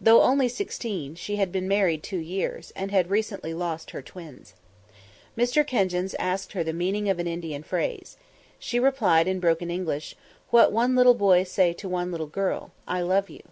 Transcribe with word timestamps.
Though 0.00 0.22
only 0.22 0.48
sixteen, 0.48 1.16
she 1.16 1.38
had 1.38 1.50
been 1.50 1.66
married 1.66 2.04
two 2.04 2.18
years, 2.20 2.70
and 2.76 2.92
had 2.92 3.10
recently 3.10 3.52
lost 3.52 3.90
her 3.90 4.00
twins. 4.00 4.54
Mr. 5.36 5.66
Kenjins 5.66 6.14
asked 6.20 6.52
her 6.52 6.62
the 6.62 6.72
meaning 6.72 7.08
of 7.08 7.18
an 7.18 7.26
Indian 7.26 7.64
phrase. 7.64 8.16
She 8.60 8.78
replied 8.78 9.26
in 9.26 9.40
broken 9.40 9.68
English, 9.68 10.14
"What 10.50 10.70
one 10.70 10.94
little 10.94 11.14
boy 11.14 11.42
say 11.42 11.72
to 11.72 11.88
one 11.88 12.12
little 12.12 12.28
girl: 12.28 12.70
I 12.86 13.00
love 13.00 13.28
you." 13.28 13.42